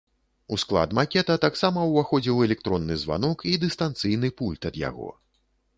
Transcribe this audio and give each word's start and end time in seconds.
У 0.55 0.57
склад 0.61 0.95
макета 0.99 1.35
таксама 1.43 1.83
ўваходзіў 1.91 2.41
электронны 2.49 2.95
званок 3.05 3.37
і 3.53 3.55
дыстанцыйны 3.67 4.27
пульт 4.41 4.61
ад 4.73 4.85
яго. 4.89 5.09